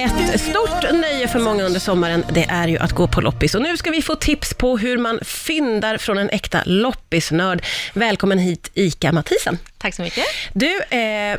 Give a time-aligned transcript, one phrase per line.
[0.00, 3.54] Ett stort nöje för många under sommaren, det är ju att gå på loppis.
[3.54, 7.62] Och nu ska vi få tips på hur man fyndar från en äkta loppisnörd.
[7.92, 9.58] Välkommen hit, Ika Mathisen.
[9.78, 10.24] Tack så mycket.
[10.52, 11.38] Du, eh,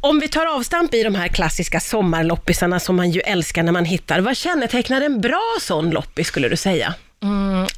[0.00, 3.84] om vi tar avstamp i de här klassiska sommarloppisarna som man ju älskar när man
[3.84, 6.94] hittar, vad kännetecknar en bra sån loppis skulle du säga?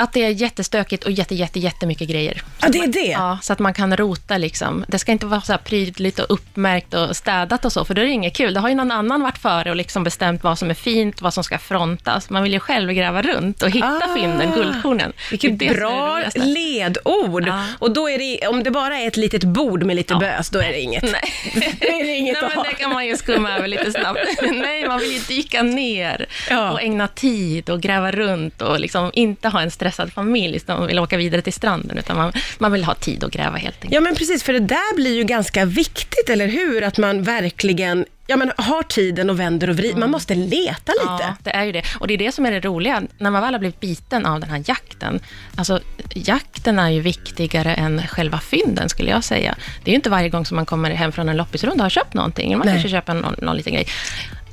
[0.01, 2.43] Att det är jättestökigt och jätte, jätte, jättemycket grejer.
[2.63, 2.99] Ja, det är det?
[3.11, 4.85] Ja, så att man kan rota liksom.
[4.89, 8.01] Det ska inte vara så här prydligt och uppmärkt och städat och så, för då
[8.03, 8.55] är det inget kul.
[8.55, 11.35] Då har ju någon annan varit före och liksom bestämt vad som är fint, vad
[11.35, 12.31] som ska frontas.
[12.31, 15.13] Man vill ju själv gräva runt och hitta Ah, fynden, guldkornen.
[15.31, 17.45] Vilket Det det det bra ledord!
[17.49, 17.65] Ja.
[17.79, 20.59] Och då är det, om det bara är ett litet bord med lite bös, då
[20.59, 21.03] är det inget.
[21.03, 21.33] Nej.
[21.81, 24.21] Då är det inget Nej, men det kan man ju skumma över lite snabbt.
[24.53, 26.71] Nej, man vill ju dyka ner Ja.
[26.71, 30.99] och ägna tid och gräva runt och liksom inte ha en stressad familj som vill
[30.99, 33.95] åka vidare till stranden, utan man, man vill ha tid att gräva helt enkelt.
[33.95, 36.83] Ja men precis, för det där blir ju ganska viktigt, eller hur?
[36.83, 39.99] Att man verkligen ja, men har tiden och vänder och vrider.
[39.99, 41.23] Man måste leta lite.
[41.23, 41.83] Ja, det är ju det.
[41.99, 44.41] Och det är det som är det roliga, när man väl har blivit biten av
[44.41, 45.21] den här jakten.
[45.57, 45.81] Alltså,
[46.15, 49.55] jakten är ju viktigare än själva fynden, skulle jag säga.
[49.85, 51.91] Det är ju inte varje gång som man kommer hem från en loppisrunda och har
[51.91, 52.59] köpt någonting.
[52.59, 52.75] Man Nej.
[52.75, 53.87] kanske köper någon, någon liten grej.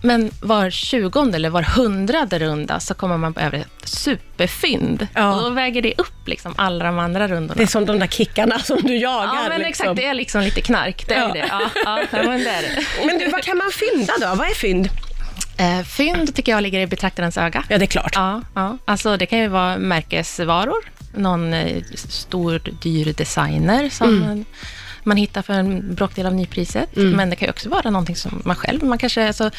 [0.02, 5.08] Men var tjugonde eller var hundrade runda så kommer man på över ett superfynd.
[5.14, 5.36] Ja.
[5.36, 7.54] Och då väger det upp liksom alla de andra rundorna.
[7.58, 9.36] Det är som de där kickarna som du jagar.
[9.36, 9.86] ja, men liksom.
[9.86, 9.96] exakt.
[9.96, 11.06] Det är liksom lite knark.
[11.08, 11.34] Det är Ja.
[11.34, 11.46] det.
[11.50, 11.70] Ja,
[12.12, 12.84] ja, men det är det.
[13.06, 14.36] Men du, vad kan man fynda då?
[14.36, 14.90] Vad är fynd?
[15.58, 17.64] Eh, fynd tycker jag ligger i betraktarens öga.
[17.70, 18.12] Ja, det är klart.
[18.16, 18.78] Ja, ja.
[18.86, 24.46] Alltså det kan ju vara märkesvaror, någon eh, stor dyr designer som Mm.
[25.08, 26.90] Man hittar för en bråkdel av nypriset.
[26.96, 29.52] Men det kan ju också vara någonting som man själv, man kanske, alltså,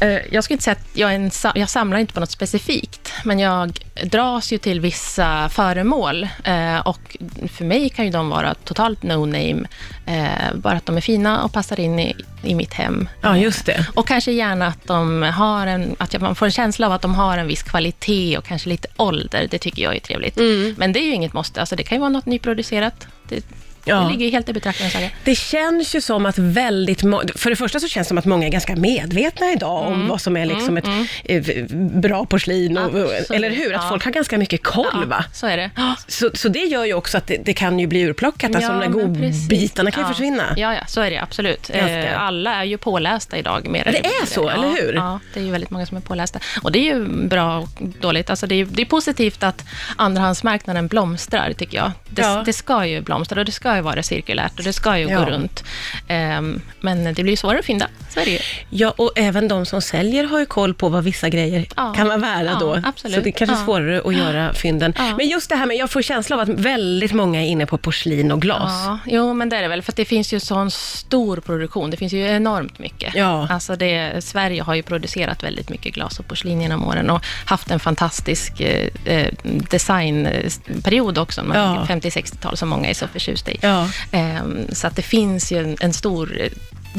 [0.00, 3.38] eh, jag skulle inte säga att jag, en, jag samlar inte på något specifikt, men
[3.38, 7.16] jag dras ju till vissa föremål eh, och
[7.52, 9.66] för mig kan ju de vara totalt no-name,
[10.06, 13.08] eh, bara att de är fina och passar in i, i mitt hem.
[13.20, 13.86] Ja, just det.
[13.94, 17.14] Och kanske gärna att, de har en, att man får en känsla av att de
[17.14, 19.48] har en viss kvalitet och kanske lite ålder.
[19.50, 20.36] Det tycker jag är trevligt.
[20.36, 20.74] Mm.
[20.78, 21.60] Men det är ju inget måste.
[21.60, 23.06] Alltså det kan ju vara något nyproducerat.
[23.28, 23.44] Det,
[23.84, 23.96] Ja.
[23.96, 25.10] det ligger ju helt i betraktarens öga.
[25.24, 28.24] Det känns ju som att väldigt må- För det första så känns det som att
[28.24, 30.84] många är ganska medvetna idag om vad som är liksom ett
[31.24, 32.78] eh, bra porslin.
[32.78, 33.30] Och, Absolut.
[33.30, 33.74] eller hur?
[33.74, 33.88] Att Ja.
[33.88, 35.24] folk har ganska mycket koll, va?
[35.32, 35.70] så är det.
[36.08, 38.80] Så, så det gör ju också att det, det kan ju bli urplockat, alltså de
[38.80, 40.12] där godbitarna kan ju ja.
[40.12, 40.44] försvinna.
[40.56, 41.62] Ja, ja, så är det absolut.
[41.72, 41.78] Det.
[41.78, 43.68] Eh, Alla är ju pålästa idag.
[43.68, 44.26] Mer Ja, det är mindre.
[44.26, 44.92] så, eller ja, hur?
[44.94, 46.38] Ja, det är ju väldigt många som är pålästa.
[46.62, 47.68] Och det är ju bra och
[48.00, 48.30] dåligt.
[48.30, 49.64] Alltså det, är, det är positivt att
[49.96, 51.92] andrahandsmarknaden blomstrar, tycker jag.
[52.08, 52.42] Det, Ja.
[52.46, 55.18] det ska ju blomstra och det ska ju vara cirkulärt och det ska ju Ja.
[55.18, 55.64] gå runt.
[56.08, 58.38] Ehm, men det blir svårare att fynda, så är det ju.
[58.70, 61.92] Ja, och även de som säljer har ju koll på vad vissa grejer Ja.
[61.96, 62.80] kan vara värda Ja, då.
[62.84, 63.14] absolut.
[63.16, 64.94] Så det är kanske är svårare att göra fynden.
[65.16, 67.78] Men just det här med, jag får känsla av att väldigt många är inne på
[67.78, 68.70] porslin och glas.
[68.86, 71.90] Ja, jo, men det är det väl, för det finns ju sån stor produktion.
[71.90, 73.14] Det finns ju enormt mycket.
[73.14, 73.48] Ja.
[73.50, 77.70] Alltså det, Sverige har ju producerat väldigt mycket glas och porslin genom åren och haft
[77.70, 81.84] en fantastisk eh, eh, designperiod också, Ja.
[81.86, 83.58] tänker 50-60-tal, som många är så förtjusta i.
[83.62, 83.88] Ja.
[84.12, 86.50] Ehm, så att det finns ju en, stor eh,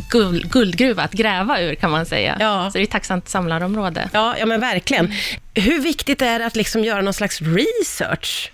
[0.09, 2.37] guld, guldgruva att gräva ur, kan man säga.
[2.39, 2.69] Ja.
[2.71, 4.09] Så det är ett tacksamt samlarområde.
[4.13, 5.13] Ja, ja men verkligen.
[5.53, 8.51] Hur viktigt är det att liksom göra någon slags research,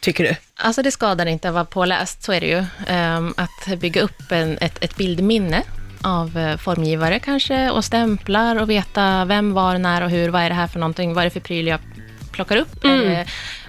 [0.00, 0.36] tycker du?
[0.56, 2.64] Alltså det skadar inte att vara påläst, så är det ju.
[2.86, 5.62] Ehm, att bygga upp en, ett, ett bildminne
[6.02, 10.28] av eh, formgivare kanske och stämplar och veta vem, var, när och hur.
[10.28, 11.14] Vad är det här för någonting?
[11.14, 11.80] Vad är det för pryl jag
[12.32, 12.82] plockar upp?
[12.82, 13.26] Det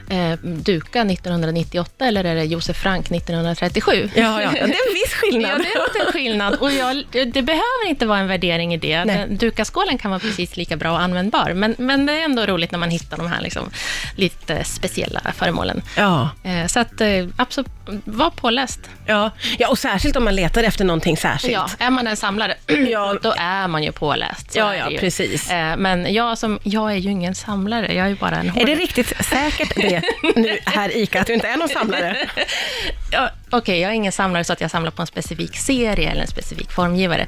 [0.09, 4.09] eh, Duka 1998 eller är det Josef Frank 1937?
[4.15, 4.51] Ja, ja.
[4.51, 5.51] Det är en viss skillnad.
[5.75, 6.55] Ja, det är en skillnad.
[6.55, 9.05] Och jag, det, behöver inte vara en värdering i det.
[9.05, 9.27] Nej.
[9.29, 12.79] Dukaskålen kan vara precis lika bra och användbar, men, men det är ändå roligt när
[12.79, 13.69] man hittar de här liksom,
[14.15, 15.81] lite speciella föremålen.
[15.97, 17.67] Ja, Eh, Så att, eh, absolut,
[18.05, 18.79] var påläst.
[19.05, 19.31] ja.
[19.57, 21.53] ja, och särskilt om man letar efter någonting särskilt.
[21.53, 22.55] Ja, är man en samlare,
[22.91, 23.15] Ja.
[23.21, 24.51] då är man ju påläst.
[24.51, 25.51] Så Ja, ja, precis.
[25.51, 28.65] Eh, Men jag, som, jag är ju ingen samlare, jag är ju bara en Är
[28.65, 30.01] det riktigt säkert det
[30.35, 32.17] nu, här Ica, att du inte är någon samlare?
[33.11, 36.21] Ja, Okej, jag är ingen samlare så att jag samlar på en specifik serie eller
[36.21, 37.25] en specifik formgivare.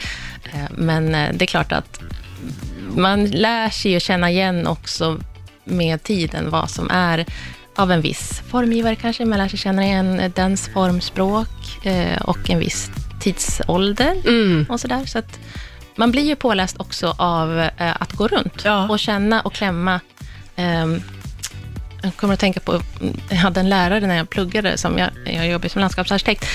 [0.54, 2.00] Eh, Men eh, det är klart att
[2.96, 5.20] man lär sig ju känna igen också
[5.64, 7.26] med tiden vad som är
[7.76, 9.26] av en viss formgivare kanske.
[9.26, 12.90] Man lär sig känna igen dens formspråk eh, och en viss
[13.20, 14.66] tidsålder Mm.
[14.70, 15.06] och sådär.
[15.06, 15.40] Så att
[15.96, 17.72] man blir ju påläst också av eh,
[18.02, 18.90] att gå runt Ja.
[18.90, 20.00] och känna och klämma.
[20.56, 21.02] ehm,
[22.04, 22.82] jag kommer att tänka på,
[23.30, 26.46] jag hade en lärare när jag pluggade, som jag, jag jobbade som landskapsarkitekt,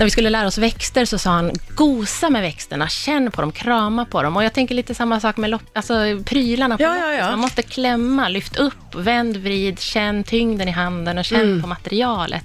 [0.00, 3.52] när vi skulle lära oss växter så sa han, gosa med växterna, känn på dem,
[3.52, 4.36] krama på dem.
[4.36, 5.94] Och jag tänker lite samma sak med lopp, alltså,
[6.24, 7.02] prylarna på Ja, loppis.
[7.04, 7.30] ja, ja.
[7.30, 11.62] Man måste klämma, lyft upp, vänd, vrid, känn tyngden i handen och känn Mm.
[11.62, 12.44] på materialet.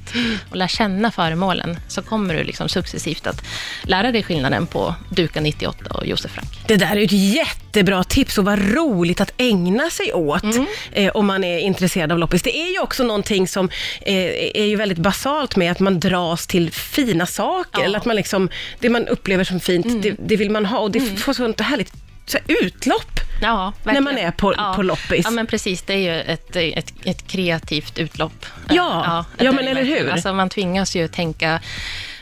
[0.49, 3.41] Och lär känna föremålen, så kommer du liksom successivt att
[3.83, 6.47] lära dig skillnaden på Duka 98 och Josef Frank.
[6.67, 10.65] Det där är ett jättebra tips och vad roligt att ägna sig åt Mm.
[10.91, 12.41] eh, om man är intresserad av loppis.
[12.41, 13.69] Det är ju också någonting som
[14.01, 14.15] eh,
[14.55, 17.65] är ju väldigt basalt med att man dras till fina saker, Ja.
[17.73, 17.85] Mm.
[17.85, 18.49] eller att man liksom,
[18.79, 21.93] det man upplever som fint, det, det vill man ha och det får sånt härligt
[22.25, 23.19] så här, utlopp.
[23.41, 25.21] Ja, När man är på- på loppis.
[25.25, 25.81] Ja, men precis.
[25.81, 28.45] Det är ju ett, ett, ett kreativt utlopp.
[28.69, 30.09] Ja, ja, är men eller hur?
[30.09, 31.59] Alltså, man tvingas ju tänka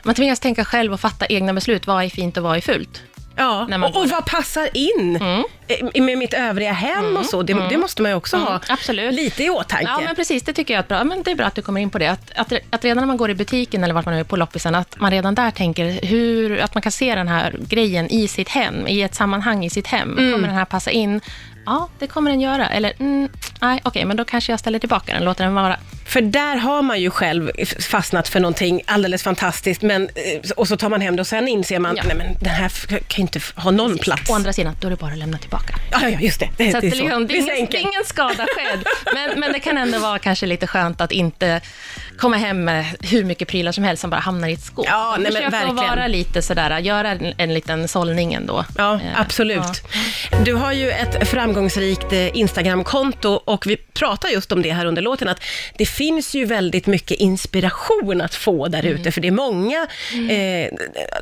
[0.04, 1.88] man tvingas tänka själv och fatta egna beslut.
[1.88, 3.02] Vad är fint och vad är fult?
[3.36, 5.16] Ja, När man och, och vad passar in
[5.68, 7.44] eh, med mitt övriga hem och så.
[7.44, 9.14] Det, det måste man ju också ha absolut.
[9.14, 9.86] lite i åtanke.
[9.86, 10.44] Ja, men precis.
[10.44, 11.04] Det tycker jag är bra.
[11.04, 12.08] Men det är bra att du kommer in på det.
[12.08, 14.76] Att, att, att redan när man går i butiken eller vart man är på loppisen,
[14.76, 18.50] att man redan där tänker hur, att man kan se den här grejen i sitt
[18.50, 20.18] hem, i ett sammanhang i sitt hem.
[20.18, 20.32] Mm.
[20.32, 21.22] Kommer den här passa in?
[21.66, 22.68] Ja, det kommer den göra.
[22.68, 23.30] Eller, mm,
[23.62, 25.78] nej, okej, men då kanske jag ställer tillbaka den, låter den vara.
[26.14, 27.52] För där har man ju själv
[27.90, 31.48] fastnat för någonting alldeles fantastiskt, men, eh, och så tar man hem det och sen
[31.48, 32.04] inser man, Ja.
[32.08, 34.30] nej men den här kan ju inte ha någon plats.
[34.30, 35.74] Å andra sidan, då är det bara att lämna tillbaka.
[35.92, 36.50] Ja, ja, ja, just det.
[36.58, 36.98] Det, Så det är så.
[36.98, 38.84] liksom, det, är ingen, det är ingen skada skedd.
[39.14, 41.62] Men, men det kan ändå vara kanske lite skönt att inte
[42.18, 44.86] komma hem med hur mycket prylar som helst som bara hamnar i ett skåp.
[44.90, 45.76] Ja, nej, men verkligen.
[45.76, 48.66] vara lite sådär, göra en, en liten sållning ändå.
[48.78, 49.82] Ja, Eh, absolut.
[50.46, 55.02] Du har ju ett framgångsrikt eh, Instagramkonto och vi pratar just om det här under
[55.02, 55.42] låten, att
[55.78, 56.03] det finns
[56.36, 59.88] ju väldigt mycket inspiration att få där ute, för det är många
[60.30, 60.74] eh,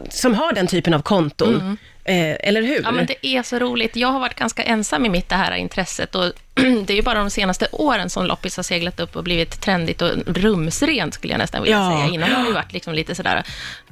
[0.09, 1.77] som har den typen av konton.
[2.03, 2.81] Eh, eller hur?
[2.83, 3.95] Ja, men det är så roligt.
[3.95, 6.33] Jag har varit ganska ensam i mitt det här intresset och
[6.85, 10.01] det är ju bara de senaste åren som loppis har seglat upp och blivit trendigt
[10.01, 11.91] och rumsrent, skulle jag nästan vilja Ja.
[11.91, 12.13] säga.
[12.13, 13.43] Innan har det varit liksom lite sådär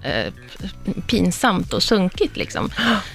[0.04, 0.34] eh,
[1.08, 2.38] pinsamt och sunkigt.
[2.38, 2.70] Liksom.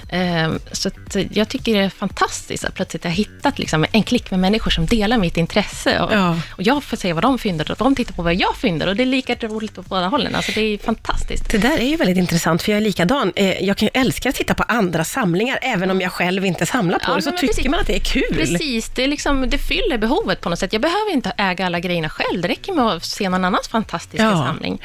[0.09, 0.91] Eh, så
[1.31, 4.71] jag tycker det är fantastiskt att plötsligt jag har hittat liksom, en klick med människor
[4.71, 6.01] som delar mitt intresse.
[6.01, 6.37] Och, Ja.
[6.51, 8.97] och jag får se vad de fyndar och de tittar på vad jag fyndar och
[8.97, 10.35] det är lika roligt på båda hållen.
[10.35, 11.51] Alltså, det är fantastiskt.
[11.51, 13.33] Det där är ju väldigt intressant, för jag är likadan.
[13.37, 16.67] Eh, jag kan ju älska att titta på andra samlingar, även om jag själv inte
[16.67, 17.67] samlar på Ja, det, så tycker precis.
[17.71, 18.23] man att det är kul.
[18.35, 20.73] Precis, det, är liksom, det fyller behovet på något sätt.
[20.73, 22.43] Jag behöver inte äga alla grejerna själv.
[22.43, 24.31] Det räcker med att se någon annans fantastiska Ja.
[24.47, 24.81] samling.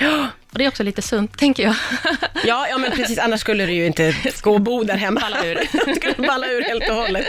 [0.52, 1.76] Och det är också lite sunt, tänker jag.
[2.46, 5.20] Ja, ja, men precis, annars skulle du ju inte gå och bo där hemma.
[5.20, 5.60] Balla ur.
[5.96, 7.26] Skulle balla ur helt och hållet.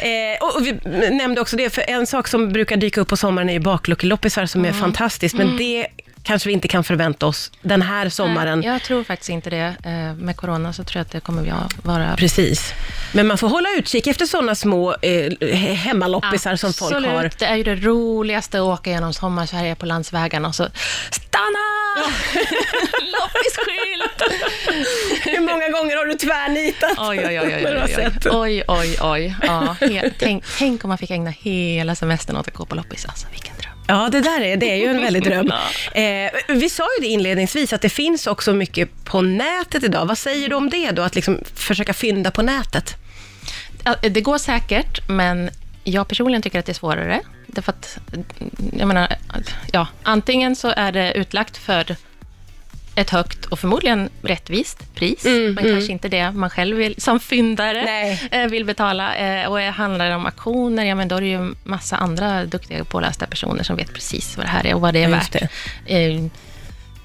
[0.00, 0.72] Eh, och, och vi
[1.10, 4.46] nämnde också det, för en sak som brukar dyka upp på sommaren är ju bakluckeloppisar
[4.46, 4.74] som Mm.
[4.74, 5.86] är fantastiskt, men det
[6.28, 8.60] kanske vi inte kan förvänta oss den här sommaren.
[8.60, 9.74] Nej, jag tror faktiskt inte det.
[9.84, 12.16] Eh, Med corona så tror jag att det kommer att vara...
[12.16, 12.72] Precis.
[13.12, 17.02] Men man får hålla utkik efter sådana små eh, hemmaloppisar som folk har.
[17.02, 20.68] Absolut, det är ju det roligaste att åka genom sommarsverige på landsvägarna och så
[21.10, 21.64] stanna!
[23.14, 24.22] Loppisskylt!
[25.24, 26.98] Hur många gånger har du tvärnitat?
[26.98, 29.34] Oj, oj, oj, oj, oj, oj, oj, oj.
[29.42, 29.76] Ja,
[30.18, 33.04] tänk, tänk om man fick ägna hela semestern åt att gå på loppis.
[33.04, 33.57] Alltså, vilken.
[33.90, 35.52] Ja, det där är, det är ju en väldig dröm.
[35.92, 40.06] Eh, vi sa ju det inledningsvis, att det finns också mycket på nätet idag.
[40.06, 42.96] Vad säger du om det då, att liksom försöka fynda på nätet?
[44.00, 45.50] Det går säkert, men
[45.84, 47.20] jag personligen tycker att det är svårare.
[47.46, 47.98] Därför att,
[48.78, 49.16] jag menar,
[49.72, 51.96] ja, antingen så är det utlagt för
[53.00, 57.84] ett högt och förmodligen rättvist pris, men kanske inte det man själv vill, som fyndare
[57.84, 58.28] Nej.
[58.30, 59.16] eh, vill betala.
[59.16, 62.84] Eh, Och handlar det om auktioner, ja men då är det ju massa andra duktiga
[62.84, 65.36] pålästa personer som vet precis vad det här är och vad det är värt.
[65.86, 66.24] Eh,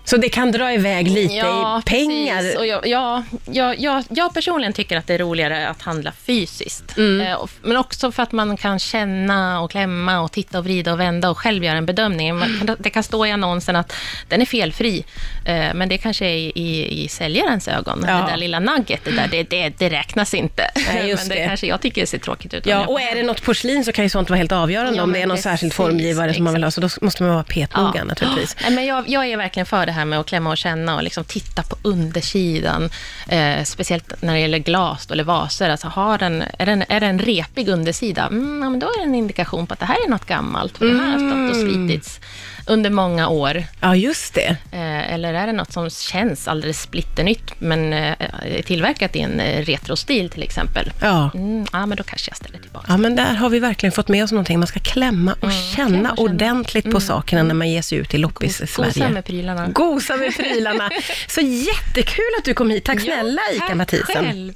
[0.05, 2.37] Så det kan dra iväg lite Ja, i pengar.
[2.37, 2.55] precis.
[2.57, 6.97] Och jag, ja, jag, jag, jag personligen tycker att det är roligare att handla fysiskt.
[6.97, 7.27] Mm.
[7.27, 10.99] Eh, Men också för att man kan känna och klämma och titta och vrida och
[10.99, 12.35] vända och själv göra en bedömning.
[12.35, 13.93] Man, det kan stå i annonsen att
[14.29, 15.05] den är felfri,
[15.45, 18.05] eh, men det kanske är i, i, i säljarens ögon.
[18.07, 18.13] Ja.
[18.13, 20.71] Det där lilla nugget, det, där, det, det, det räknas inte.
[20.93, 21.47] Nej, just men det, det.
[21.47, 22.65] kanske jag tycker ser tråkigt ut.
[22.65, 24.97] Ja, och är det något porslin så kan ju sånt vara helt avgörande.
[24.97, 27.23] Ja, om det är någon precis, särskild formgivare som man vill ha, så då måste
[27.23, 28.55] man vara petnoga naturligtvis.
[28.61, 31.03] Nej, men jag, jag är verkligen för det här med att klämma och känna och
[31.03, 32.89] liksom titta på undersidan.
[33.27, 35.69] Eh, speciellt när det gäller glas då, eller vaser.
[35.69, 38.97] Alltså har den, är, den, är det en repig undersida, mm, ja, men då är
[38.97, 40.77] det en indikation på att det här är något gammalt.
[40.77, 41.87] För Det här har stått och Mm.
[41.87, 42.19] slitits
[42.65, 43.63] under många år.
[43.81, 44.57] Ja, just det.
[44.71, 49.39] Eh, eller är det något som känns alldeles splitternytt, men eh, är tillverkat i en
[49.39, 50.91] eh, retrostil till exempel.
[51.01, 51.31] Ja.
[51.33, 52.85] Mm, ja, men då kanske jag ställer tillbaka.
[52.89, 54.59] Ja, men där har vi verkligen fått med oss någonting.
[54.59, 56.31] Man ska klämma och känna klämma och känna.
[56.33, 58.91] ordentligt på sakerna när man ger sig ut i loppis-Sverige.
[58.93, 59.67] Gosa med prylarna.
[59.67, 60.89] Gosa med prylarna.
[61.27, 62.85] Så jättekul att du kom hit.
[62.85, 64.05] Tack Ja, snälla, Ica tack Mathisen.
[64.25, 64.51] själv.